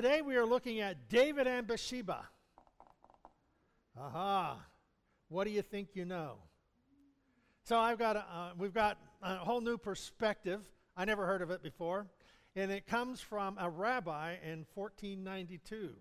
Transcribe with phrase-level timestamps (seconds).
[0.00, 2.28] today we are looking at David and Bathsheba.
[4.00, 4.64] Aha.
[5.28, 6.36] What do you think you know?
[7.64, 10.60] So I've got a, uh, we've got a whole new perspective.
[10.96, 12.06] I never heard of it before.
[12.54, 15.94] And it comes from a rabbi in 1492.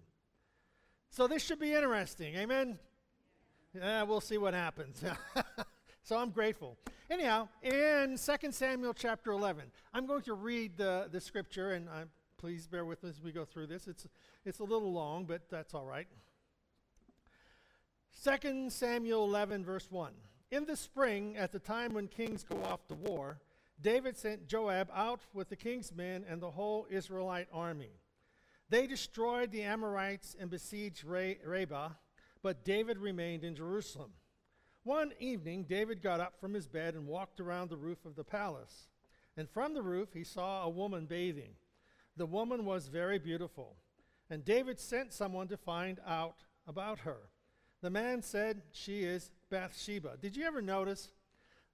[1.09, 2.36] So this should be interesting.
[2.36, 2.77] Amen?
[3.73, 5.04] Yeah, we'll see what happens.
[6.04, 6.77] so I'm grateful.
[7.09, 12.11] Anyhow, in 2 Samuel chapter 11, I'm going to read the, the scripture, and I'm,
[12.38, 13.88] please bear with us as we go through this.
[13.88, 14.07] It's,
[14.45, 16.07] it's a little long, but that's all right.
[18.23, 20.12] 2 Samuel 11, verse 1.
[20.52, 23.39] In the spring, at the time when kings go off to war,
[23.81, 27.91] David sent Joab out with the king's men and the whole Israelite army.
[28.70, 31.90] They destroyed the Amorites and besieged Rabbah,
[32.41, 34.12] but David remained in Jerusalem.
[34.84, 38.23] One evening, David got up from his bed and walked around the roof of the
[38.23, 38.88] palace.
[39.35, 41.55] And from the roof, he saw a woman bathing.
[42.17, 43.76] The woman was very beautiful.
[44.30, 47.30] And David sent someone to find out about her.
[47.82, 50.18] The man said, She is Bathsheba.
[50.21, 51.10] Did you ever notice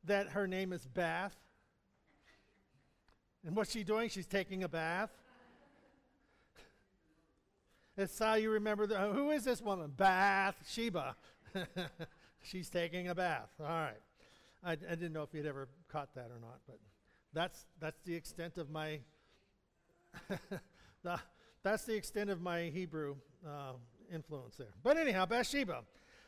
[0.04, 1.36] that her name is Bath?
[3.46, 4.10] And what's she doing?
[4.10, 5.10] She's taking a bath.
[7.96, 9.92] That's how you remember the, who is this woman?
[9.96, 11.16] Bath Sheba.
[12.42, 13.50] She's taking a bath.
[13.60, 14.02] All right.
[14.64, 16.80] I, I didn't know if you'd ever caught that or not, but
[17.34, 19.00] that's that's the extent of my
[21.64, 23.74] that's the extent of my Hebrew uh,
[24.14, 24.74] influence there.
[24.84, 25.84] But anyhow, Bathsheba,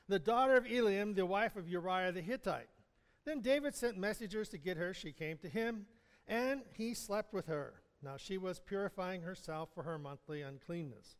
[0.07, 2.69] the daughter of Eliam, the wife of Uriah the Hittite.
[3.25, 4.93] Then David sent messengers to get her.
[4.93, 5.87] She came to him,
[6.27, 7.81] and he slept with her.
[8.03, 11.17] Now she was purifying herself for her monthly uncleanness.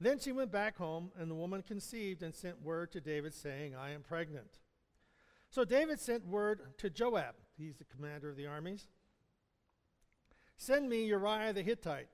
[0.00, 3.76] Then she went back home, and the woman conceived and sent word to David, saying,
[3.76, 4.58] I am pregnant.
[5.50, 8.86] So David sent word to Joab, he's the commander of the armies,
[10.60, 12.10] Send me Uriah the Hittite.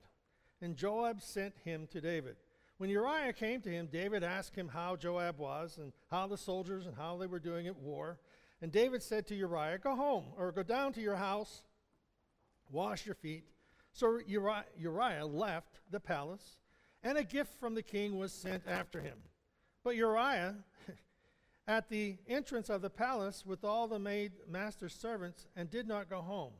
[0.61, 2.37] And Joab sent him to David.
[2.77, 6.85] When Uriah came to him, David asked him how Joab was, and how the soldiers
[6.85, 8.19] and how they were doing at war.
[8.61, 11.63] And David said to Uriah, Go home, or go down to your house
[12.71, 13.43] wash your feet.
[13.91, 16.57] So Uriah, Uriah left the palace,
[17.03, 19.17] and a gift from the king was sent after him.
[19.83, 20.55] But Uriah,
[21.67, 26.09] at the entrance of the palace with all the maid master's servants, and did not
[26.09, 26.53] go home.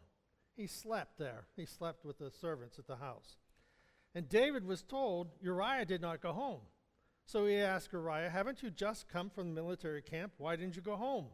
[0.58, 1.46] He slept there.
[1.56, 3.38] He slept with the servants at the house.
[4.16, 6.62] And David was told Uriah did not go home.
[7.28, 10.34] So he asked Uriah, Haven't you just come from the military camp?
[10.38, 11.28] Why didn't you go home?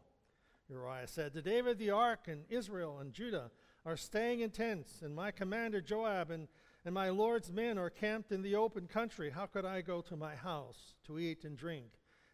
[0.68, 3.50] Uriah said, To David the ark and Israel and Judah
[3.86, 6.48] are staying in tents, and my commander Joab and,
[6.84, 9.30] and my Lord's men are camped in the open country.
[9.30, 11.86] How could I go to my house to eat and drink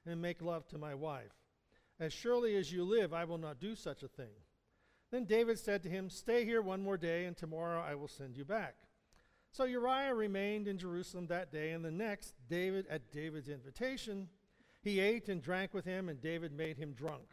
[0.06, 1.34] and make love to my wife?
[2.00, 4.32] As surely as you live, I will not do such a thing.
[5.10, 8.36] Then David said to him, Stay here one more day, and tomorrow I will send
[8.36, 8.76] you back.
[9.52, 14.28] So Uriah remained in Jerusalem that day, and the next, David, at David's invitation,
[14.82, 17.26] he ate and drank with him, and David made him drunk.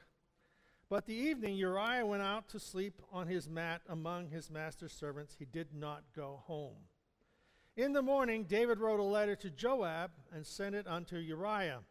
[0.90, 5.36] But the evening Uriah went out to sleep on his mat among his master's servants.
[5.38, 6.78] He did not go home.
[7.76, 11.82] In the morning, David wrote a letter to Joab and sent it unto Uriah.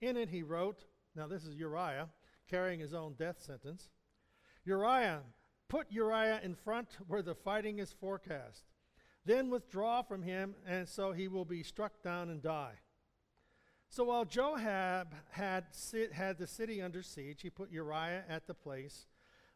[0.00, 0.84] In it he wrote,
[1.16, 2.08] now this is Uriah
[2.48, 3.88] carrying his own death sentence
[4.64, 5.20] Uriah,
[5.68, 8.64] put Uriah in front where the fighting is forecast.
[9.24, 12.74] Then withdraw from him, and so he will be struck down and die.
[13.88, 18.54] So while Joab had, sit, had the city under siege, he put Uriah at the
[18.54, 19.06] place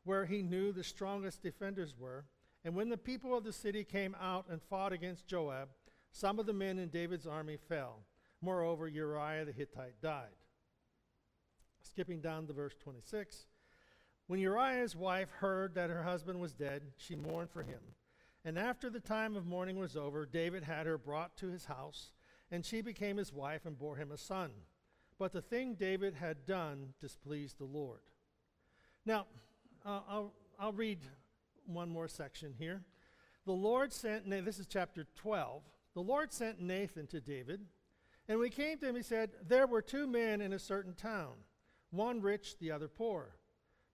[0.04, 2.26] where he knew the strongest defenders were.
[2.64, 5.68] And when the people of the city came out and fought against Joab,
[6.12, 8.00] some of the men in David's army fell.
[8.40, 10.36] Moreover, Uriah the Hittite died.
[11.82, 13.46] Skipping down to verse 26.
[14.26, 17.80] When Uriah's wife heard that her husband was dead, she mourned for him.
[18.44, 22.10] And after the time of mourning was over, David had her brought to his house
[22.50, 24.50] and she became his wife and bore him a son.
[25.18, 28.00] But the thing David had done displeased the Lord.
[29.04, 29.26] Now,
[29.84, 31.00] uh, I'll, I'll read
[31.66, 32.82] one more section here.
[33.46, 35.62] The Lord sent, this is chapter 12.
[35.94, 37.60] The Lord sent Nathan to David,
[38.28, 41.32] and he came to him, he said, There were two men in a certain town,
[41.90, 43.36] one rich, the other poor.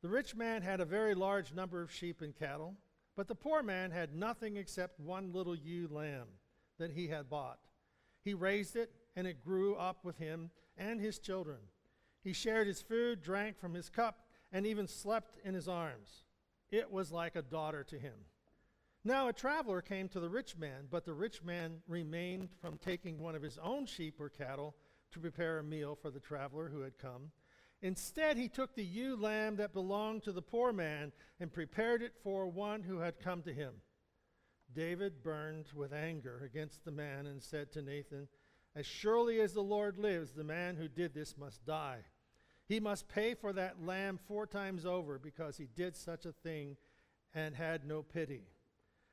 [0.03, 2.77] The rich man had a very large number of sheep and cattle,
[3.17, 6.27] but the poor man had nothing except one little ewe lamb
[6.79, 7.61] that he had bought.
[8.25, 11.59] He raised it, and it grew up with him and his children.
[12.23, 16.25] He shared his food, drank from his cup, and even slept in his arms.
[16.71, 18.15] It was like a daughter to him.
[19.05, 23.19] Now a traveler came to the rich man, but the rich man remained from taking
[23.19, 24.75] one of his own sheep or cattle
[25.13, 27.31] to prepare a meal for the traveler who had come.
[27.83, 32.15] Instead, he took the ewe lamb that belonged to the poor man and prepared it
[32.23, 33.75] for one who had come to him.
[34.73, 38.29] David burned with anger against the man and said to Nathan,
[38.77, 41.99] As surely as the Lord lives, the man who did this must die.
[42.69, 46.77] He must pay for that lamb four times over because he did such a thing
[47.35, 48.45] and had no pity.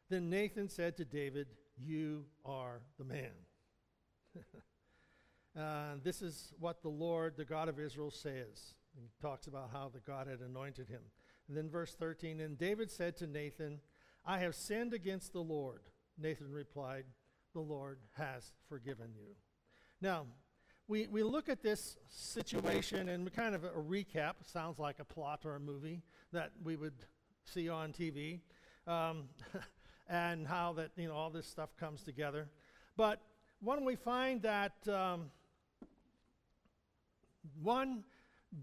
[0.09, 3.31] Then Nathan said to David, You are the man.
[5.57, 8.73] uh, this is what the Lord, the God of Israel, says.
[8.95, 11.01] He talks about how the God had anointed him.
[11.47, 13.79] And then verse 13, and David said to Nathan,
[14.25, 15.81] I have sinned against the Lord.
[16.17, 17.05] Nathan replied,
[17.53, 19.35] The Lord has forgiven you.
[20.01, 20.25] Now,
[20.87, 25.05] we, we look at this situation and we kind of a recap, sounds like a
[25.05, 26.01] plot or a movie
[26.31, 27.05] that we would
[27.43, 28.39] see on TV,
[28.87, 29.25] um,
[30.09, 32.49] and how that, you know, all this stuff comes together.
[32.97, 33.21] But
[33.61, 35.31] when we find that, um,
[37.61, 38.03] one,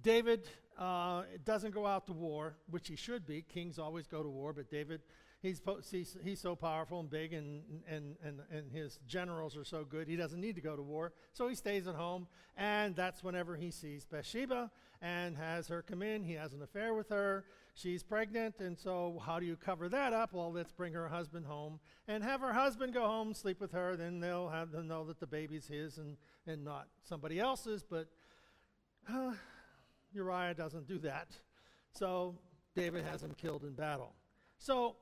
[0.02, 3.42] David uh, doesn't go out to war, which he should be.
[3.42, 5.00] Kings always go to war, but David,
[5.40, 9.84] he's, he's, he's so powerful and big, and, and, and, and his generals are so
[9.84, 11.12] good, he doesn't need to go to war.
[11.32, 12.26] So he stays at home,
[12.56, 14.70] and that's whenever he sees Bathsheba
[15.00, 16.24] and has her come in.
[16.24, 17.44] He has an affair with her.
[17.74, 20.32] She's pregnant, and so how do you cover that up?
[20.32, 21.78] Well, let's bring her husband home
[22.08, 23.96] and have her husband go home, sleep with her.
[23.96, 27.82] Then they'll have to know that the baby's his and, and not somebody else's.
[27.82, 28.08] But
[29.08, 29.32] uh,
[30.12, 31.28] Uriah doesn't do that.
[31.92, 32.36] So
[32.74, 34.14] David has him killed in battle.
[34.58, 34.96] So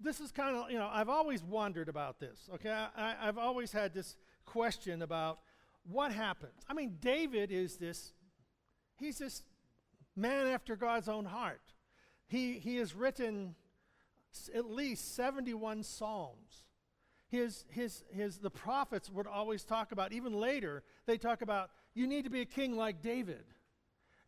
[0.00, 2.70] this is kind of, you know, I've always wondered about this, okay?
[2.96, 5.38] I, have always had this question about
[5.84, 6.60] what happens.
[6.68, 8.12] I mean, David is this,
[8.96, 9.42] he's this
[10.16, 11.60] man after God's own heart.
[12.26, 13.54] He, he has written
[14.54, 16.64] at least 71 psalms.
[17.28, 22.06] His, his, his, the prophets would always talk about, even later, they talk about, you
[22.06, 23.44] need to be a king like David.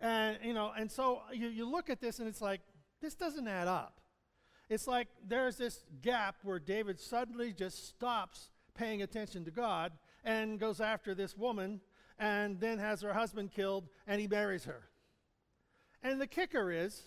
[0.01, 2.61] And, you know, and so you, you look at this and it's like,
[3.01, 4.01] this doesn't add up.
[4.69, 9.93] It's like there's this gap where David suddenly just stops paying attention to God
[10.25, 11.81] and goes after this woman
[12.19, 14.89] and then has her husband killed and he marries her.
[16.03, 17.03] And the kicker is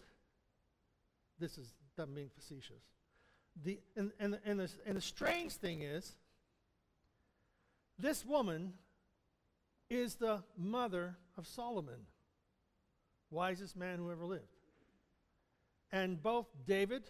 [1.40, 2.84] this is doesn't mean facetious.
[3.64, 6.16] The, and, and, and, the, and the strange thing is,
[7.98, 8.74] this woman
[9.90, 12.06] is the mother of Solomon
[13.30, 14.44] wisest man who ever lived.
[15.92, 17.04] And both David,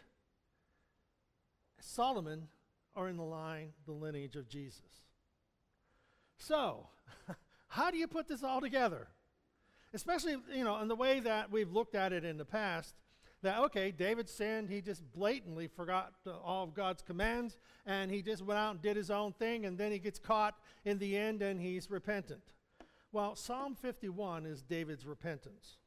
[1.79, 2.47] Solomon
[2.95, 5.01] are in the line, the lineage of Jesus.
[6.37, 6.87] So,
[7.67, 9.07] how do you put this all together?
[9.93, 12.95] Especially, you know, in the way that we've looked at it in the past,
[13.43, 16.13] that, okay, David sinned, he just blatantly forgot
[16.43, 19.77] all of God's commands, and he just went out and did his own thing, and
[19.77, 22.41] then he gets caught in the end and he's repentant.
[23.17, 25.77] Well, Psalm 51 is David's repentance.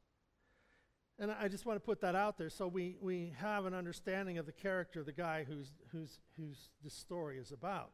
[1.17, 4.37] And I just want to put that out there so we, we have an understanding
[4.37, 7.91] of the character of the guy who's, who's, who's this story is about.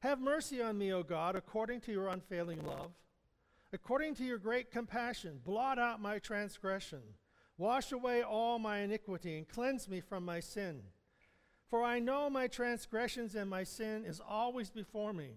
[0.00, 2.90] Have mercy on me, O God, according to your unfailing love.
[3.72, 7.00] According to your great compassion, blot out my transgression.
[7.56, 10.82] Wash away all my iniquity and cleanse me from my sin.
[11.70, 15.36] For I know my transgressions and my sin is always before me.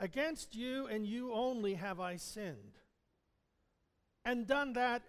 [0.00, 2.78] Against you and you only have I sinned,
[4.24, 5.02] and done that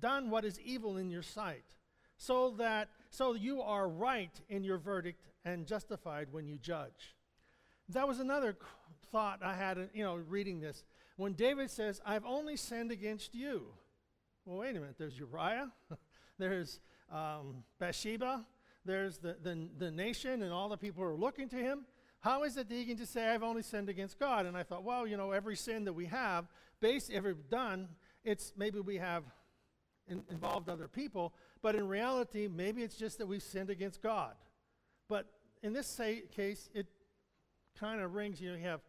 [0.00, 1.64] done what is evil in your sight,
[2.16, 7.14] so that so you are right in your verdict and justified when you judge.
[7.88, 8.56] That was another
[9.10, 10.82] thought I had, you know, reading this.
[11.16, 13.66] When David says, "I've only sinned against you,"
[14.44, 14.96] well, wait a minute.
[14.98, 15.70] There's Uriah,
[16.38, 16.80] there's
[17.12, 18.44] um, Bathsheba,
[18.84, 21.84] there's the, the the nation and all the people who are looking to him.
[22.22, 24.46] How is it that he can just say, "I've only sinned against God"?
[24.46, 26.46] And I thought, well, you know, every sin that we have,
[26.80, 27.88] based ever done,
[28.24, 29.24] it's maybe we have
[30.08, 34.34] in, involved other people, but in reality, maybe it's just that we've sinned against God.
[35.08, 35.26] But
[35.62, 36.86] in this say, case, it
[37.78, 38.80] kind of rings, you know, you have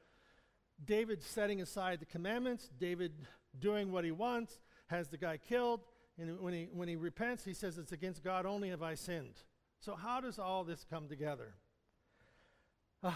[0.83, 3.13] David setting aside the commandments, David
[3.59, 5.81] doing what he wants, has the guy killed,
[6.17, 9.43] and when he, when he repents, he says, It's against God only have I sinned.
[9.79, 11.55] So, how does all this come together?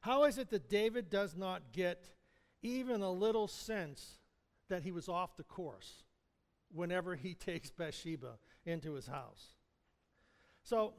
[0.00, 2.10] How is it that David does not get
[2.62, 4.18] even a little sense
[4.68, 6.04] that he was off the course
[6.72, 9.54] whenever he takes Bathsheba into his house.
[10.62, 10.94] So,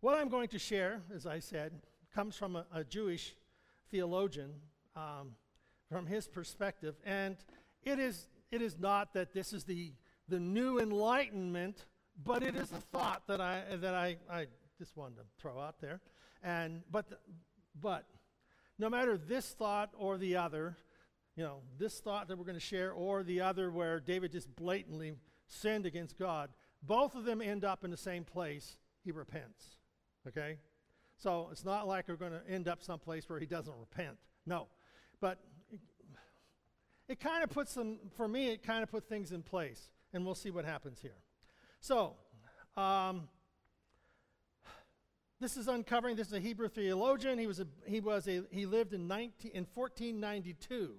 [0.00, 1.72] what I'm going to share, as I said,
[2.14, 3.34] comes from a, a Jewish
[3.90, 4.52] theologian
[4.94, 5.32] um,
[5.90, 7.36] from his perspective, and
[7.82, 9.92] it is, it is not that this is the,
[10.28, 11.86] the new enlightenment,
[12.22, 14.46] but it is a thought that I, that I, I
[14.80, 16.00] just wanted to throw out there.
[16.42, 17.04] And, but,
[17.78, 18.06] but
[18.78, 20.74] no matter this thought or the other,
[21.36, 24.56] you know, this thought that we're going to share or the other where David just
[24.56, 25.12] blatantly
[25.46, 26.48] sinned against God,
[26.82, 28.78] both of them end up in the same place.
[29.04, 29.76] He repents.
[30.26, 30.56] Okay?
[31.18, 34.16] So it's not like we're going to end up someplace where he doesn't repent.
[34.46, 34.66] No.
[35.20, 35.80] But it,
[37.06, 39.90] it kind of puts them, for me, it kind of put things in place.
[40.14, 41.18] And we'll see what happens here.
[41.80, 42.14] So,
[42.78, 43.28] um,
[45.40, 47.38] this is uncovering, this is a Hebrew theologian.
[47.38, 50.94] He, was a, he, was a, he lived in, 19, in 1492.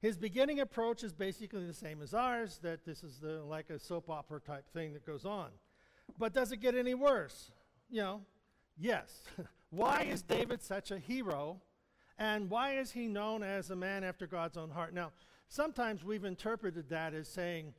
[0.00, 3.78] His beginning approach is basically the same as ours, that this is the, like a
[3.78, 5.48] soap opera type thing that goes on.
[6.16, 7.50] But does it get any worse?
[7.90, 8.20] You know,
[8.78, 9.24] yes.
[9.70, 11.60] why is David such a hero?
[12.18, 14.94] And why is he known as a man after God's own heart?
[14.94, 15.10] Now,
[15.48, 17.74] sometimes we've interpreted that as saying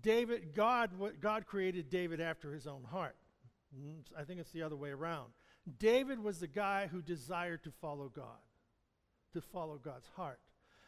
[0.00, 3.16] David, God, God created David after his own heart.
[4.18, 5.32] I think it's the other way around.
[5.78, 8.40] David was the guy who desired to follow God,
[9.34, 10.40] to follow God's heart.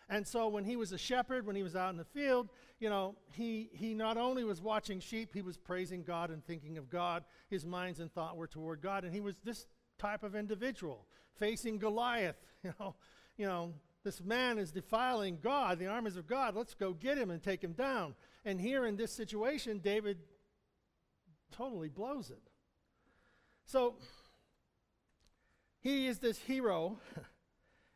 [0.09, 2.49] And so when he was a shepherd, when he was out in the field,
[2.81, 6.79] you know, he, he not only was watching sheep, he was praising God and thinking
[6.79, 7.23] of God.
[7.49, 9.05] His minds and thought were toward God.
[9.05, 9.67] And he was this
[9.99, 11.07] type of individual
[11.39, 12.37] facing Goliath.
[12.63, 12.95] You know,
[13.39, 13.73] you know,
[14.05, 16.55] this man is defiling God, the armies of God.
[16.55, 18.15] Let's go get him and take him down.
[18.45, 20.19] And here in this situation, David
[21.51, 22.50] totally blows it.
[23.71, 23.95] So
[25.81, 26.99] he is this hero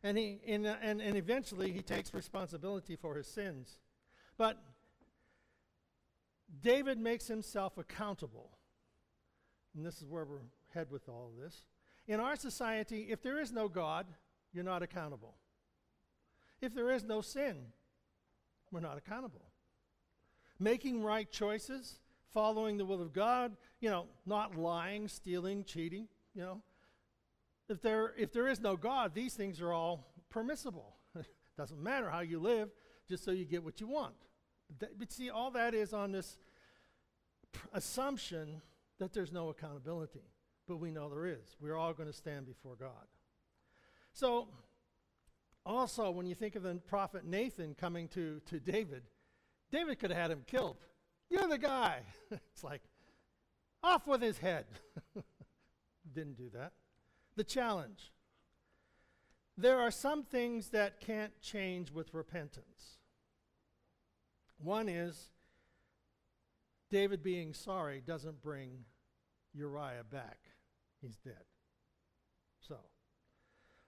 [0.04, 3.78] And, he, and, and, and eventually he takes responsibility for his sins.
[4.36, 4.62] But
[6.60, 8.50] David makes himself accountable.
[9.74, 11.64] And this is where we're head with all of this.
[12.06, 14.06] In our society, if there is no God,
[14.52, 15.36] you're not accountable.
[16.60, 17.56] If there is no sin,
[18.70, 19.46] we're not accountable.
[20.60, 22.00] Making right choices,
[22.34, 26.60] following the will of God, you know, not lying, stealing, cheating, you know,
[27.68, 30.96] if there, if there is no God, these things are all permissible.
[31.56, 32.70] Doesn't matter how you live,
[33.08, 34.14] just so you get what you want.
[34.78, 36.38] But, but see, all that is on this
[37.52, 38.60] pr- assumption
[38.98, 40.24] that there's no accountability.
[40.66, 41.56] But we know there is.
[41.60, 43.06] We're all going to stand before God.
[44.12, 44.48] So,
[45.66, 49.02] also, when you think of the prophet Nathan coming to, to David,
[49.70, 50.76] David could have had him killed.
[51.34, 52.00] You're the guy.
[52.30, 52.82] it's like,
[53.82, 54.66] off with his head.
[56.14, 56.72] Didn't do that
[57.36, 58.12] the challenge.
[59.56, 62.98] There are some things that can't change with repentance.
[64.58, 65.30] One is
[66.90, 68.84] David being sorry doesn't bring
[69.52, 70.38] Uriah back.
[71.00, 71.44] He's dead.
[72.66, 72.76] So,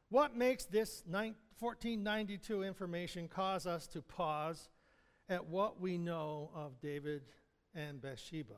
[0.09, 4.69] what makes this 1492 information cause us to pause
[5.29, 7.23] at what we know of David
[7.75, 8.55] and Bathsheba?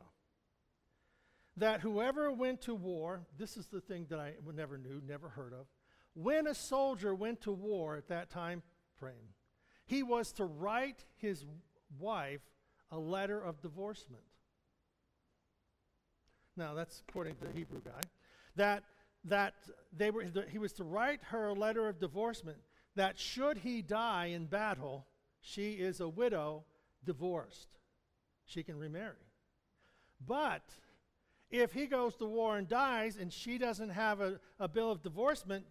[1.58, 5.52] that whoever went to war, this is the thing that I never knew, never heard
[5.52, 5.66] of.
[6.14, 8.62] When a soldier went to war at that time
[8.98, 9.34] frame,
[9.86, 11.44] he was to write his
[11.98, 12.42] wife
[12.90, 14.22] a letter of divorcement.
[16.56, 18.04] Now, that's according to the Hebrew guy.
[18.56, 18.82] That,
[19.24, 19.54] that
[19.96, 22.58] they were, he was to write her a letter of divorcement
[22.96, 25.06] that should he die in battle,
[25.40, 26.64] she is a widow,
[27.04, 27.68] divorced.
[28.44, 29.14] She can remarry.
[30.24, 30.62] But
[31.50, 35.02] if he goes to war and dies and she doesn't have a, a bill of
[35.02, 35.64] divorcement,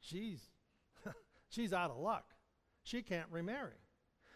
[0.00, 0.40] she's,
[1.48, 2.24] she's out of luck.
[2.82, 3.78] She can't remarry.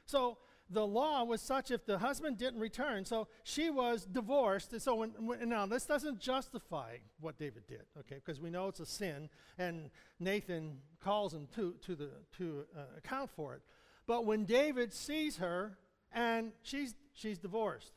[0.07, 4.73] So the law was such if the husband didn't return, so she was divorced.
[4.73, 8.17] And so when, when, now this doesn't justify what David did, okay?
[8.17, 12.81] Because we know it's a sin, and Nathan calls him to to the to uh,
[12.97, 13.63] account for it.
[14.07, 15.79] But when David sees her
[16.13, 17.93] and she's she's divorced,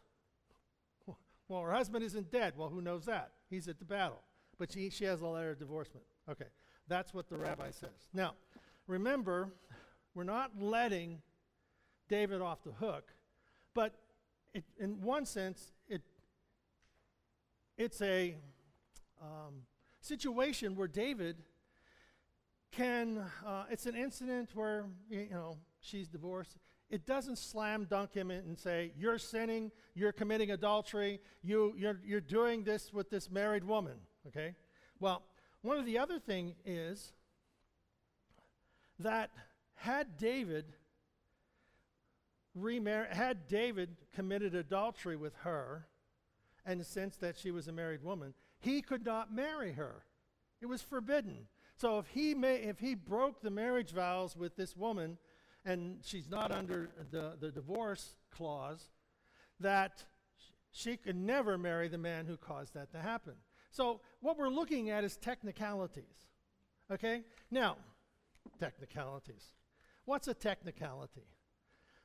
[1.47, 2.53] well, her husband isn't dead.
[2.55, 3.31] Well, who knows that?
[3.49, 4.21] He's at the battle.
[4.57, 6.05] But she, she has a letter of divorcement.
[6.29, 6.45] Okay,
[6.87, 8.07] that's what the rabbi says.
[8.13, 8.33] Now,
[8.87, 9.49] remember,
[10.13, 11.21] we're not letting
[12.07, 13.11] David off the hook,
[13.73, 13.93] but
[14.53, 16.01] it, in one sense, it,
[17.77, 18.35] it's a
[19.21, 19.63] um,
[19.99, 21.37] situation where David
[22.71, 26.57] can, uh, it's an incident where, you know, she's divorced
[26.89, 32.21] it doesn't slam dunk him and say, You're sinning, you're committing adultery, you, you're, you're
[32.21, 33.95] doing this with this married woman.
[34.27, 34.53] Okay?
[34.99, 35.23] Well,
[35.61, 37.13] one of the other thing is
[38.99, 39.31] that
[39.75, 40.65] had David
[43.09, 45.87] had David committed adultery with her,
[46.65, 50.05] and the sense that she was a married woman, he could not marry her.
[50.61, 51.47] It was forbidden.
[51.75, 55.17] So if he may, if he broke the marriage vows with this woman,
[55.65, 58.89] and she's not under the, the divorce clause,
[59.59, 60.03] that
[60.71, 63.33] she could never marry the man who caused that to happen.
[63.71, 66.29] So, what we're looking at is technicalities.
[66.91, 67.23] Okay?
[67.51, 67.77] Now,
[68.59, 69.53] technicalities.
[70.05, 71.27] What's a technicality?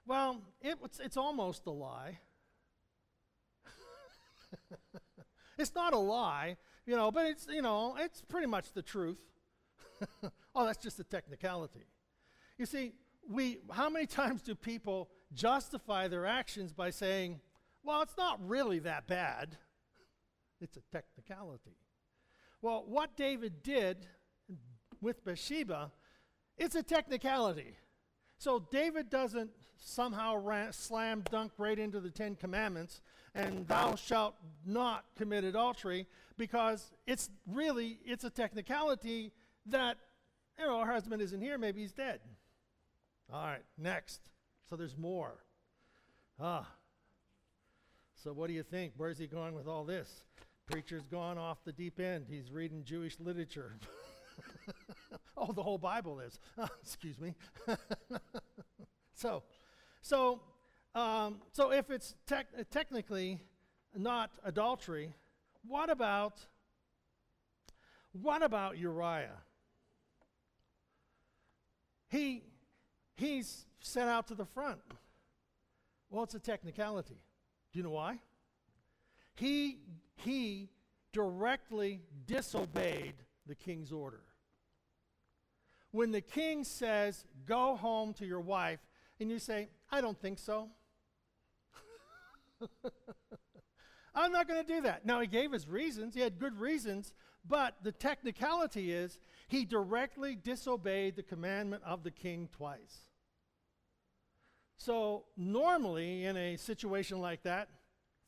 [0.07, 2.19] Well, it, it's, it's almost a lie.
[5.59, 6.57] it's not a lie
[6.91, 9.21] you know, but it's, you know, it's pretty much the truth.
[10.55, 11.87] oh, that's just a technicality.
[12.59, 12.95] You see,
[13.29, 17.41] we, how many times do people justify their actions by saying,
[17.83, 19.57] well, it's not really that bad?
[20.61, 21.77] It's a technicality.
[22.63, 24.07] Well, what David did
[25.01, 25.91] with Bathsheba,
[26.59, 27.77] it's a technicality.
[28.37, 33.01] So David doesn't somehow slam dunk right into the Ten Commandments
[33.35, 34.35] and thou shalt
[34.67, 39.33] not commit adultery because it's really it's a technicality
[39.67, 39.97] that
[40.59, 42.21] you know our husband isn't here maybe he's dead
[43.33, 44.21] all right next.
[44.69, 45.45] So there's more.
[46.41, 46.67] Ah.
[48.15, 48.93] So what do you think?
[48.97, 50.25] Where's he going with all this?
[50.71, 52.27] Preacher's gone off the deep end.
[52.29, 53.77] He's reading jewish literature.
[55.43, 56.39] Oh the whole bible is.
[56.59, 57.35] Oh, excuse me.
[59.15, 59.43] So
[60.01, 60.41] so
[60.95, 63.39] um, so if it's tec- technically
[63.95, 65.13] not adultery,
[65.67, 66.47] what about
[68.13, 69.37] what about Uriah?
[72.09, 72.45] He
[73.17, 74.81] he's sent out to the front.
[76.11, 77.19] Well, it's a technicality.
[77.73, 78.21] Do you know why?
[79.35, 79.79] He
[80.17, 80.71] he
[81.13, 83.15] directly disobeyed
[83.47, 84.23] the king's order.
[85.93, 88.81] When the king says, "Go home to your wife,"
[89.19, 90.71] and you say, "I don't think so."
[94.15, 95.07] I'm not going to do that.
[95.07, 97.13] Now, he gave his reasons, he had good reasons,
[97.47, 99.19] but the technicality is
[99.51, 103.09] he directly disobeyed the commandment of the king twice.
[104.77, 107.69] So, normally, in a situation like that,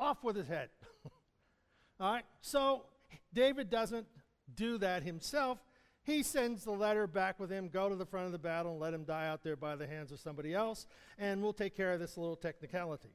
[0.00, 0.68] off with his head.
[2.00, 2.24] All right?
[2.40, 2.86] So,
[3.32, 4.06] David doesn't
[4.52, 5.58] do that himself.
[6.02, 8.80] He sends the letter back with him go to the front of the battle and
[8.80, 10.88] let him die out there by the hands of somebody else,
[11.18, 13.14] and we'll take care of this little technicality.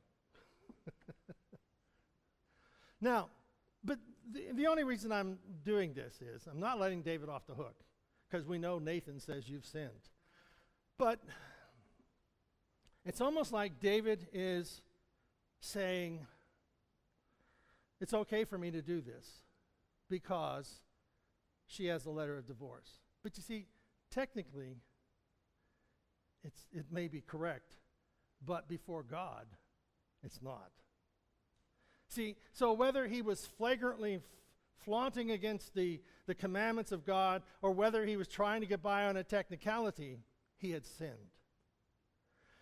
[3.02, 3.28] now,
[3.84, 4.00] but
[4.32, 7.76] the, the only reason I'm doing this is I'm not letting David off the hook
[8.30, 10.10] because we know Nathan says you've sinned.
[10.98, 11.20] But
[13.06, 14.82] it's almost like David is
[15.60, 16.26] saying,
[18.02, 19.28] It's okay for me to do this
[20.10, 20.82] because
[21.68, 23.00] she has a letter of divorce.
[23.24, 23.68] But you see,
[24.12, 24.78] technically,
[26.44, 27.74] it's, it may be correct,
[28.46, 29.46] but before God,
[30.24, 30.72] it's not.
[32.10, 34.22] See, so whether he was flagrantly
[34.84, 39.06] flaunting against the, the commandments of God or whether he was trying to get by
[39.06, 40.18] on a technicality,
[40.58, 41.32] he had sinned.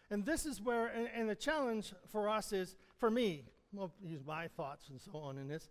[0.09, 3.43] And this is where, and, and the challenge for us is, for me,
[3.77, 5.69] I'll use my thoughts and so on in this.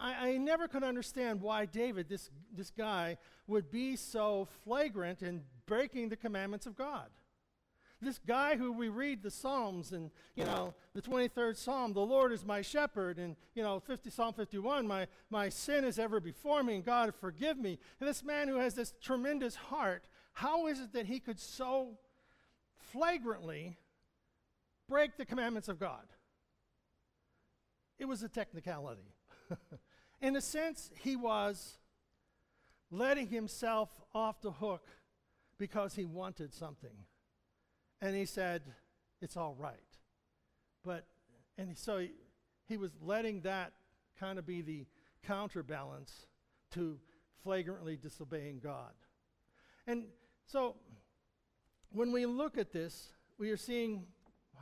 [0.00, 5.42] I, I never could understand why David, this, this guy, would be so flagrant in
[5.66, 7.08] breaking the commandments of God.
[8.00, 12.30] This guy who we read the Psalms and, you know, the 23rd Psalm, the Lord
[12.30, 16.62] is my shepherd, and, you know, 50, Psalm 51, my, my sin is ever before
[16.62, 17.78] me, and God forgive me.
[17.98, 21.98] And this man who has this tremendous heart, how is it that he could so
[22.76, 23.78] flagrantly
[24.88, 26.06] break the commandments of God?
[27.98, 29.14] It was a technicality.
[30.20, 31.78] In a sense, he was
[32.90, 34.86] letting himself off the hook
[35.58, 36.90] because he wanted something.
[38.00, 38.62] And he said,
[39.20, 39.76] It's all right.
[40.84, 41.06] But,
[41.58, 42.10] and so he,
[42.68, 43.72] he was letting that
[44.18, 44.86] kind of be the
[45.26, 46.26] counterbalance
[46.72, 46.98] to
[47.42, 48.92] flagrantly disobeying God.
[49.86, 50.04] And
[50.46, 50.76] so
[51.90, 54.04] when we look at this, we are seeing,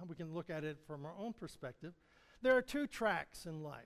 [0.09, 1.95] we can look at it from our own perspective.
[2.43, 3.85] There are two tracks in life.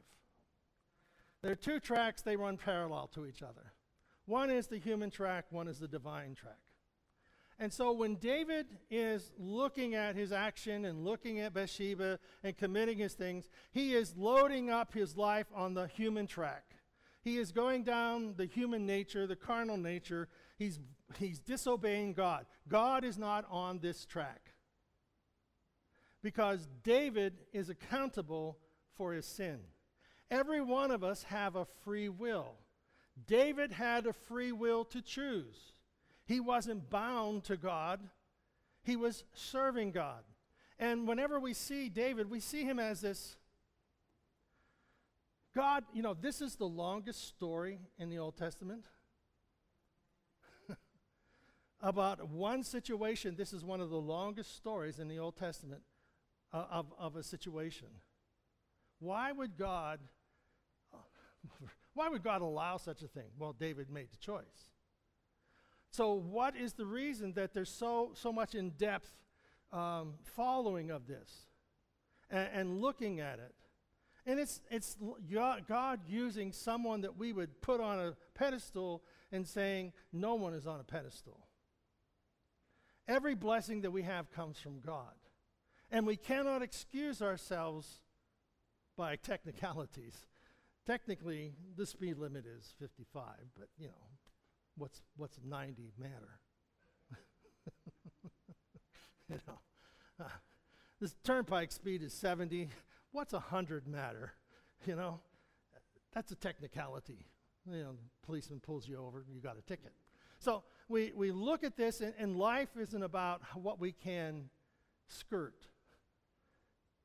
[1.42, 3.72] There are two tracks, they run parallel to each other.
[4.26, 6.58] One is the human track, one is the divine track.
[7.60, 12.98] And so when David is looking at his action and looking at Bathsheba and committing
[12.98, 16.76] his things, he is loading up his life on the human track.
[17.22, 20.28] He is going down the human nature, the carnal nature.
[20.56, 20.78] He's,
[21.18, 22.46] he's disobeying God.
[22.68, 24.54] God is not on this track.
[26.22, 28.58] Because David is accountable
[28.94, 29.58] for his sin.
[30.30, 32.54] Every one of us have a free will.
[33.26, 35.72] David had a free will to choose.
[36.28, 38.00] He wasn't bound to God,
[38.82, 40.22] he was serving God.
[40.78, 43.38] And whenever we see David, we see him as this
[45.56, 48.84] God, you know, this is the longest story in the Old Testament.
[51.80, 55.80] About one situation, this is one of the longest stories in the Old Testament
[56.52, 57.88] uh, of, of a situation.
[59.00, 60.00] Why would God
[61.94, 63.30] why would God allow such a thing?
[63.38, 64.68] Well, David made the choice.
[65.98, 69.10] So, what is the reason that there's so, so much in depth
[69.72, 71.48] um, following of this
[72.30, 73.52] and, and looking at it?
[74.24, 74.96] And it's, it's
[75.68, 80.68] God using someone that we would put on a pedestal and saying, no one is
[80.68, 81.48] on a pedestal.
[83.08, 85.16] Every blessing that we have comes from God.
[85.90, 88.02] And we cannot excuse ourselves
[88.96, 90.26] by technicalities.
[90.86, 93.24] Technically, the speed limit is 55,
[93.58, 94.17] but you know,
[94.78, 96.40] what's, what's 90 matter?
[99.28, 99.58] you know,
[100.20, 100.28] uh,
[101.00, 102.68] this turnpike speed is 70.
[103.12, 104.32] What's 100 matter?
[104.86, 105.20] You know,
[106.14, 107.26] that's a technicality.
[107.70, 109.92] You know, the policeman pulls you over, you got a ticket.
[110.38, 114.48] So we, we look at this, and, and life isn't about what we can
[115.08, 115.66] skirt.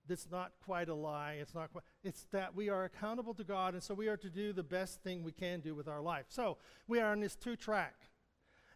[0.07, 1.37] That's not quite a lie.
[1.39, 4.29] It's not quite, it's that we are accountable to God, and so we are to
[4.29, 6.25] do the best thing we can do with our life.
[6.29, 7.95] So we are on this two track.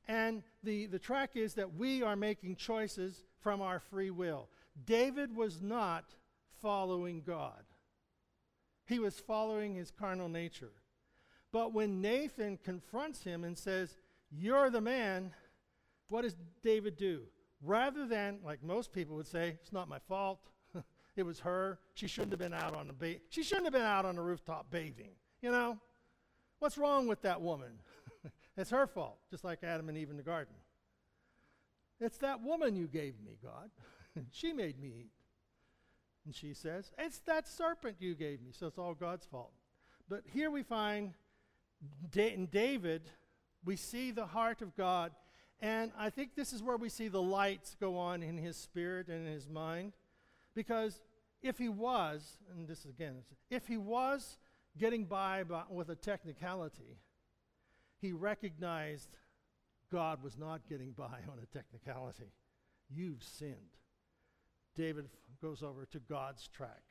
[0.07, 4.47] And the, the track is that we are making choices from our free will.
[4.85, 6.05] David was not
[6.61, 7.63] following God,
[8.85, 10.71] he was following his carnal nature.
[11.51, 13.97] But when Nathan confronts him and says,
[14.29, 15.31] You're the man,
[16.09, 17.21] what does David do?
[17.61, 20.39] Rather than, like most people would say, It's not my fault,
[21.17, 23.81] it was her, she shouldn't have been out on the ba- she shouldn't have been
[23.81, 25.11] out on the rooftop bathing.
[25.41, 25.77] You know?
[26.59, 27.79] What's wrong with that woman?
[28.57, 30.55] it's her fault, just like Adam and Eve in the garden.
[31.99, 33.69] It's that woman you gave me, God.
[34.31, 35.11] she made me eat.
[36.25, 38.51] And she says, It's that serpent you gave me.
[38.51, 39.53] So it's all God's fault.
[40.09, 41.13] But here we find
[42.11, 43.09] da- in David,
[43.63, 45.11] we see the heart of God.
[45.59, 49.07] And I think this is where we see the lights go on in his spirit
[49.07, 49.93] and in his mind.
[50.57, 51.03] Because
[51.43, 53.17] if he was, and this is again,
[53.51, 54.39] if he was
[54.75, 56.97] getting by, by with a technicality,
[58.01, 59.09] he recognized
[59.91, 62.33] God was not getting by on a technicality.
[62.89, 63.77] You've sinned.
[64.75, 65.09] David
[65.43, 66.83] goes over to God's track,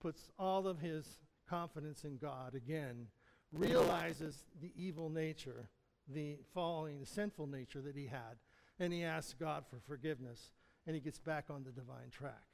[0.00, 3.06] puts all of his confidence in God again,
[3.52, 5.68] realizes the evil nature,
[6.08, 8.38] the falling, the sinful nature that he had,
[8.80, 10.50] and he asks God for forgiveness,
[10.84, 12.47] and he gets back on the divine track.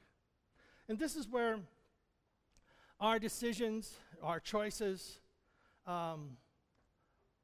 [0.87, 1.59] And this is where
[2.99, 5.19] our decisions, our choices,
[5.87, 6.37] um,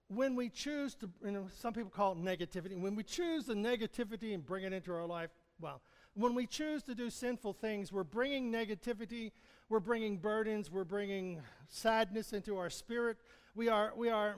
[0.07, 3.53] when we choose to, you know, some people call it negativity, when we choose the
[3.53, 5.81] negativity and bring it into our life, well,
[6.13, 9.31] when we choose to do sinful things, we're bringing negativity,
[9.69, 13.17] we're bringing burdens, we're bringing sadness into our spirit.
[13.55, 14.35] We are, we are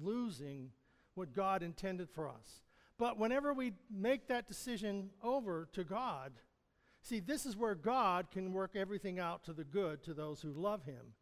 [0.00, 0.70] losing
[1.14, 2.62] what God intended for us.
[2.98, 6.32] But whenever we make that decision over to God,
[7.04, 10.52] see, this is where God can work everything out to the good to those who
[10.52, 11.14] love Him.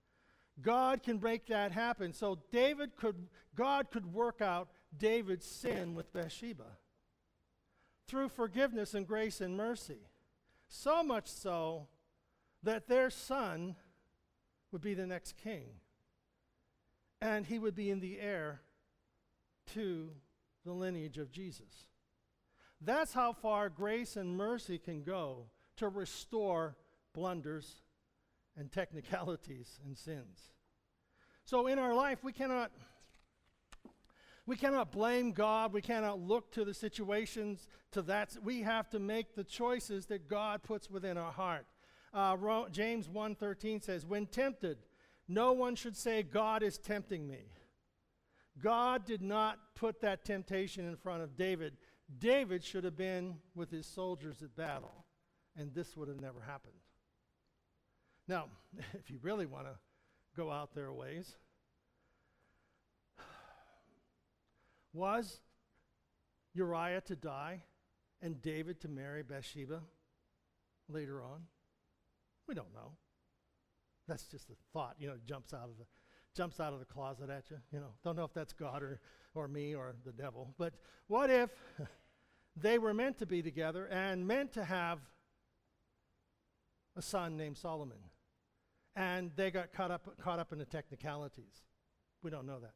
[0.61, 2.13] God can make that happen.
[2.13, 6.79] So David could, God could work out David's sin with Bathsheba
[8.07, 10.09] through forgiveness and grace and mercy.
[10.69, 11.89] So much so
[12.63, 13.77] that their son
[14.71, 15.65] would be the next king.
[17.21, 18.61] And he would be in the heir
[19.75, 20.11] to
[20.65, 21.87] the lineage of Jesus.
[22.81, 26.77] That's how far grace and mercy can go to restore
[27.15, 27.83] blunders
[28.57, 30.53] and technicalities and sins.
[31.45, 32.71] So in our life, we cannot.
[34.45, 35.73] We cannot blame God.
[35.73, 38.37] We cannot look to the situations to that.
[38.43, 41.65] We have to make the choices that God puts within our heart.
[42.13, 42.37] Uh,
[42.71, 44.79] James 1.13 says, When tempted,
[45.29, 47.53] no one should say, God is tempting me.
[48.61, 51.77] God did not put that temptation in front of David.
[52.19, 55.05] David should have been with his soldiers at battle,
[55.57, 56.75] and this would have never happened.
[58.29, 58.47] Now,
[58.95, 59.75] if you really want to
[60.37, 61.37] go out there ways,
[64.93, 65.41] was
[66.55, 67.63] Uriah to die
[68.21, 69.81] and David to marry Bathsheba
[70.89, 71.43] later on?
[72.47, 72.93] We don't know.
[74.09, 75.85] That's just a thought, you know, jumps out of the
[76.35, 77.93] jumps out of the closet at you, you know.
[78.03, 79.01] Don't know if that's God or,
[79.35, 80.55] or me or the devil.
[80.59, 80.75] But
[81.07, 81.51] what if
[82.57, 84.99] they were meant to be together and meant to have
[86.97, 87.99] a son named Solomon?
[88.95, 91.63] And they got caught up, caught up in the technicalities.
[92.23, 92.75] We don't know that.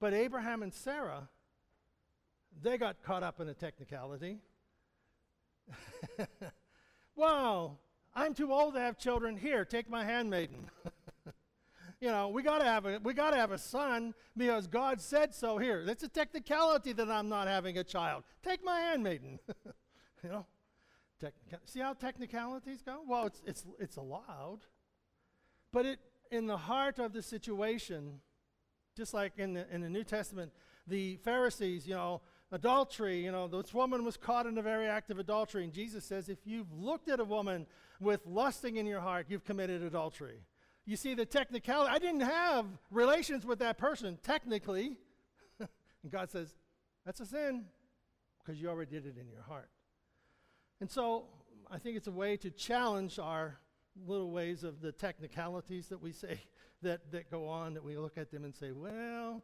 [0.00, 1.28] But Abraham and Sarah,
[2.62, 4.38] they got caught up in a technicality.
[7.16, 7.78] wow,
[8.14, 9.36] I'm too old to have children.
[9.36, 10.70] Here, take my handmaiden.
[12.00, 15.58] you know, we gotta have a we gotta have a son because God said so.
[15.58, 18.24] Here, that's a technicality that I'm not having a child.
[18.42, 19.38] Take my handmaiden.
[20.22, 20.46] you know,
[21.64, 23.00] See how technicalities go?
[23.06, 24.60] Well, it's it's it's allowed.
[25.72, 25.98] But it,
[26.30, 28.20] in the heart of the situation,
[28.96, 30.52] just like in the, in the New Testament,
[30.86, 32.20] the Pharisees, you know,
[32.52, 35.64] adultery, you know, this woman was caught in a very act of adultery.
[35.64, 37.66] And Jesus says, if you've looked at a woman
[38.00, 40.40] with lusting in your heart, you've committed adultery.
[40.86, 44.96] You see, the technicality, I didn't have relations with that person, technically.
[45.58, 46.54] and God says,
[47.04, 47.64] that's a sin
[48.38, 49.70] because you already did it in your heart.
[50.80, 51.26] And so
[51.70, 53.58] I think it's a way to challenge our
[54.06, 56.40] little ways of the technicalities that we say
[56.82, 59.42] that, that go on, that we look at them and say, well,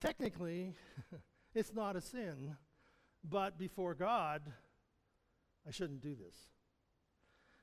[0.00, 0.74] technically,
[1.54, 2.56] it's not a sin,
[3.28, 4.42] but before God,
[5.66, 6.36] I shouldn't do this.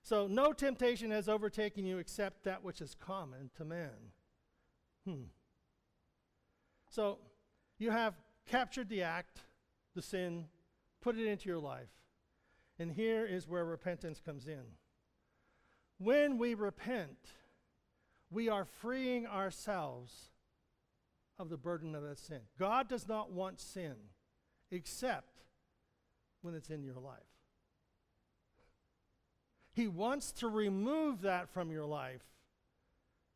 [0.03, 4.13] So, no temptation has overtaken you except that which is common to man.
[5.05, 5.23] Hmm.
[6.89, 7.17] So,
[7.77, 8.13] you have
[8.45, 9.41] captured the act,
[9.95, 10.45] the sin,
[11.01, 11.89] put it into your life.
[12.79, 14.63] And here is where repentance comes in.
[15.97, 17.17] When we repent,
[18.29, 20.29] we are freeing ourselves
[21.39, 22.41] of the burden of that sin.
[22.59, 23.95] God does not want sin
[24.69, 25.41] except
[26.41, 27.17] when it's in your life.
[29.73, 32.25] He wants to remove that from your life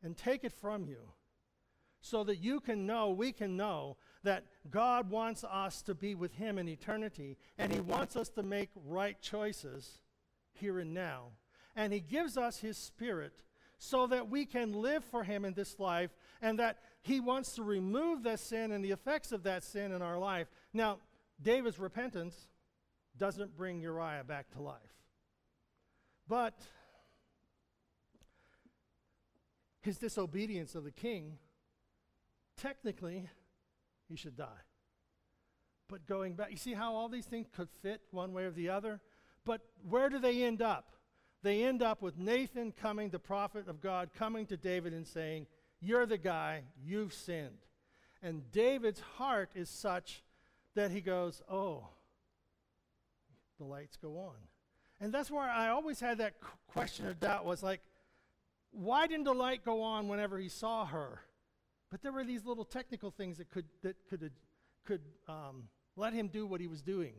[0.02, 1.12] and take it from you
[2.00, 6.34] so that you can know, we can know, that God wants us to be with
[6.34, 10.00] Him in eternity and He wants us to make right choices
[10.52, 11.28] here and now.
[11.74, 13.42] And He gives us His Spirit
[13.78, 17.62] so that we can live for Him in this life and that He wants to
[17.62, 20.48] remove that sin and the effects of that sin in our life.
[20.72, 20.98] Now,
[21.40, 22.48] David's repentance
[23.18, 24.78] doesn't bring Uriah back to life.
[26.28, 26.54] But
[29.82, 31.38] his disobedience of the king,
[32.56, 33.28] technically,
[34.12, 34.62] he should die.
[35.88, 38.68] But going back, you see how all these things could fit one way or the
[38.68, 39.00] other?
[39.44, 40.90] But where do they end up?
[41.42, 45.46] They end up with Nathan coming, the prophet of God, coming to David and saying,
[45.80, 47.58] You're the guy, you've sinned.
[48.22, 50.22] And David's heart is such
[50.76, 51.88] that he goes, Oh,
[53.58, 54.36] the lights go on.
[55.00, 56.34] And that's where I always had that
[56.68, 57.80] question of doubt was like,
[58.72, 61.20] why didn't the light go on whenever he saw her?
[61.92, 64.30] But there were these little technical things that could, that could,
[64.86, 67.12] could um, let him do what he was doing.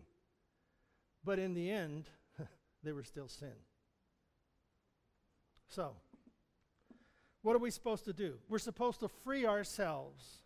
[1.23, 2.09] But in the end,
[2.83, 3.53] they were still sin.
[5.69, 5.91] So,
[7.43, 8.39] what are we supposed to do?
[8.49, 10.39] We're supposed to free ourselves.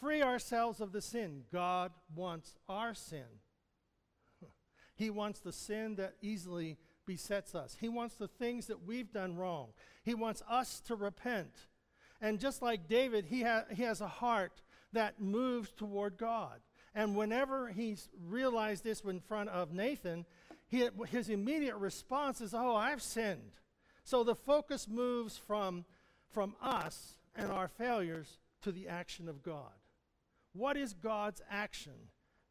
[0.00, 1.42] Free ourselves of the sin.
[1.52, 3.26] God wants our sin.
[4.94, 7.76] He wants the sin that easily besets us.
[7.80, 9.70] He wants the things that we've done wrong.
[10.04, 11.66] He wants us to repent.
[12.20, 16.60] And just like David, he, ha- he has a heart that moves toward God.
[16.94, 20.26] And whenever he realized this in front of Nathan,
[20.66, 23.58] he, his immediate response is, Oh, I've sinned.
[24.04, 25.84] So the focus moves from,
[26.30, 29.72] from us and our failures to the action of God.
[30.52, 32.10] What is God's action?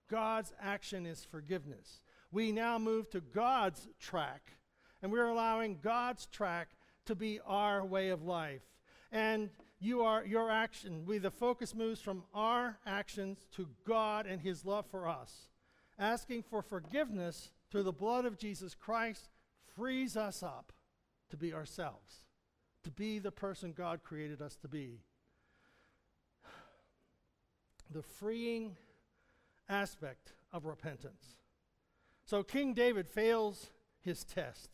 [0.09, 1.99] God's action is forgiveness
[2.31, 4.53] we now move to God's track,
[5.01, 6.69] and we're allowing God's track
[7.05, 8.61] to be our way of life.
[9.11, 11.05] And you are your action.
[11.05, 15.47] We the focus moves from our actions to God and His love for us.
[15.97, 19.29] Asking for forgiveness through the blood of Jesus Christ
[19.75, 20.73] frees us up
[21.29, 22.23] to be ourselves,
[22.83, 24.99] to be the person God created us to be.
[27.91, 28.75] The freeing
[29.67, 31.37] aspect of repentance.
[32.25, 33.69] So King David fails
[34.01, 34.69] his test,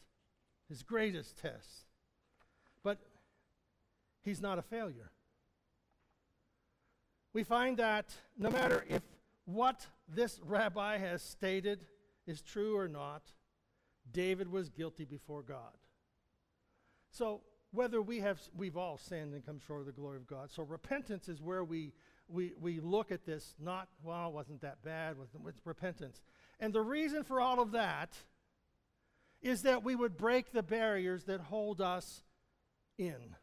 [0.67, 1.84] his greatest test.
[4.25, 5.11] He's not a failure.
[7.31, 9.03] We find that no matter if
[9.45, 11.85] what this rabbi has stated
[12.25, 13.21] is true or not,
[14.11, 15.77] David was guilty before God.
[17.11, 20.49] So whether we have we've all sinned and come short of the glory of God.
[20.51, 21.93] So repentance is where we
[22.27, 26.21] we, we look at this not, well, wasn't that bad, with repentance.
[26.59, 28.17] And the reason for all of that
[29.43, 32.23] is that we would break the barriers that hold us
[32.97, 33.35] in.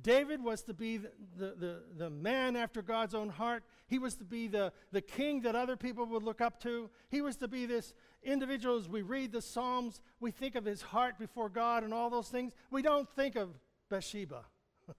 [0.00, 3.64] David was to be the, the, the, the, man after God's own heart.
[3.86, 6.90] He was to be the, the king that other people would look up to.
[7.08, 8.76] He was to be this individual.
[8.76, 12.28] As we read the Psalms, we think of his heart before God and all those
[12.28, 12.52] things.
[12.70, 14.44] We don't think of Bathsheba.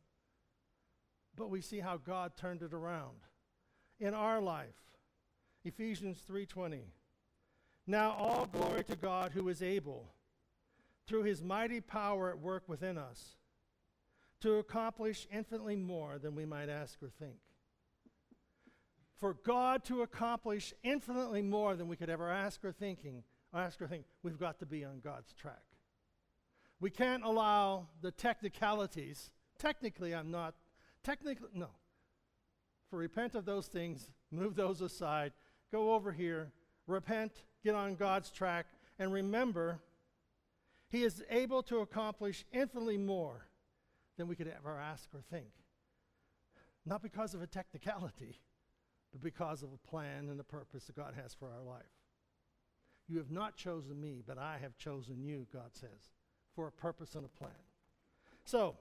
[1.35, 3.17] but we see how God turned it around
[3.99, 4.75] in our life.
[5.63, 6.79] Ephesians 3:20
[7.87, 10.11] now all glory to God who is able,
[11.07, 13.36] through his mighty power at work within us,
[14.41, 17.37] to accomplish infinitely more than we might ask or think.
[19.17, 23.23] For God to accomplish infinitely more than we could ever ask or thinking,
[23.53, 25.63] ask or think, we've got to be on God's track.
[26.79, 29.31] We can't allow the technicalities.
[29.57, 30.53] Technically, I'm not.
[31.03, 31.69] Technically, no.
[32.91, 35.33] For repent of those things, move those aside,
[35.71, 36.51] go over here,
[36.85, 37.31] repent,
[37.63, 38.67] get on God's track,
[38.99, 39.79] and remember,
[40.89, 43.47] He is able to accomplish infinitely more
[44.17, 45.51] than we could ever ask or think.
[46.85, 48.39] Not because of a technicality,
[49.11, 51.85] but because of a plan and a purpose that God has for our life.
[53.07, 56.11] You have not chosen me, but I have chosen you, God says,
[56.55, 57.51] for a purpose and a plan.
[58.43, 58.75] So,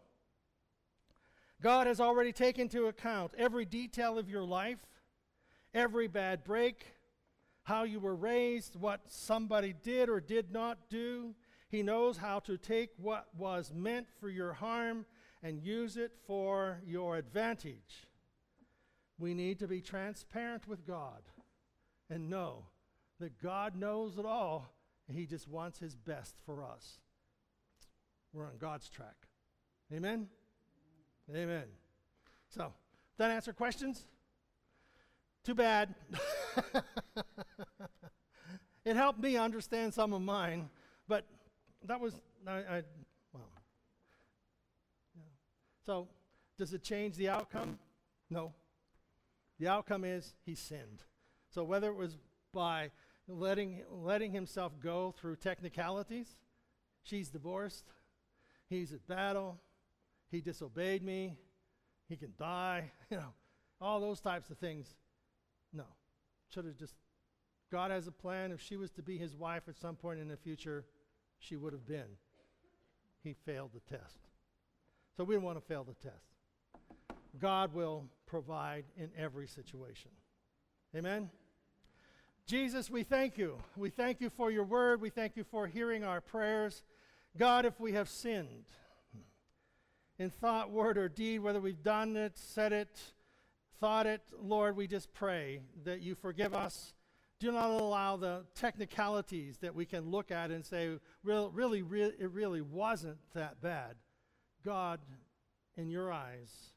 [1.62, 4.78] God has already taken into account every detail of your life,
[5.74, 6.86] every bad break,
[7.62, 11.34] how you were raised, what somebody did or did not do.
[11.68, 15.06] He knows how to take what was meant for your harm
[15.42, 18.06] and use it for your advantage.
[19.18, 21.22] We need to be transparent with God
[22.10, 22.66] and know
[23.20, 24.72] that God knows it all
[25.08, 26.98] and He just wants His best for us.
[28.32, 29.16] We're on God's track.
[29.92, 30.28] Amen?
[31.34, 31.64] Amen.
[32.48, 32.72] So,
[33.18, 34.04] that answer questions?
[35.44, 35.94] Too bad.
[38.84, 40.68] it helped me understand some of mine,
[41.08, 41.24] but
[41.84, 42.14] that was,
[42.46, 42.82] I, I.
[45.86, 46.08] So,
[46.58, 47.78] does it change the outcome?
[48.28, 48.52] No.
[49.60, 51.04] The outcome is he sinned.
[51.48, 52.18] So, whether it was
[52.52, 52.90] by
[53.28, 56.26] letting, letting himself go through technicalities,
[57.04, 57.84] she's divorced,
[58.68, 59.60] he's at battle,
[60.28, 61.38] he disobeyed me,
[62.08, 63.32] he can die, you know,
[63.80, 64.96] all those types of things.
[65.72, 65.84] No.
[66.52, 66.94] Should have just,
[67.70, 68.50] God has a plan.
[68.50, 70.84] If she was to be his wife at some point in the future,
[71.38, 72.18] she would have been.
[73.22, 74.18] He failed the test.
[75.16, 76.26] So we don't want to fail the test.
[77.40, 80.10] God will provide in every situation.
[80.94, 81.30] Amen?
[82.46, 83.58] Jesus, we thank you.
[83.76, 85.00] We thank you for your word.
[85.00, 86.82] We thank you for hearing our prayers.
[87.36, 88.66] God, if we have sinned
[90.18, 93.00] in thought, word, or deed, whether we've done it, said it,
[93.80, 96.94] thought it, Lord, we just pray that you forgive us.
[97.38, 102.30] Do not allow the technicalities that we can look at and say, really, really it
[102.30, 103.96] really wasn't that bad.
[104.66, 104.98] God,
[105.76, 106.72] in your eyes,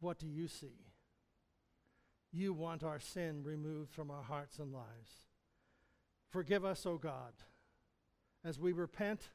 [0.00, 0.86] what do you see?
[2.32, 5.26] You want our sin removed from our hearts and lives.
[6.30, 7.34] Forgive us, O God,
[8.42, 9.28] as we repent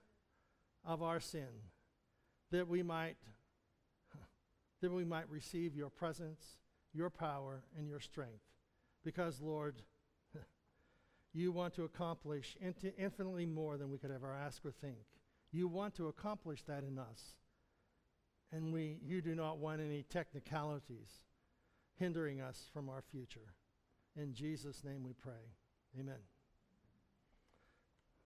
[0.84, 1.70] of our sin,
[2.50, 3.18] that we might
[4.82, 6.58] that we might receive your presence,
[6.92, 8.50] your power, and your strength.
[9.06, 9.84] Because, Lord,
[11.34, 12.58] you want to accomplish
[12.98, 15.06] infinitely more than we could ever ask or think.
[15.52, 17.38] You want to accomplish that in us.
[18.56, 21.10] And we, you do not want any technicalities
[21.96, 23.56] hindering us from our future.
[24.16, 25.56] In Jesus' name we pray.
[26.00, 26.33] Amen.